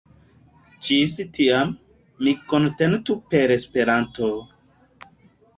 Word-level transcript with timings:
Ĝis 0.87 1.11
tiam, 1.37 1.75
ni 2.29 2.33
kontentu 2.55 3.19
per 3.35 3.55
Esperanto! 3.59 4.31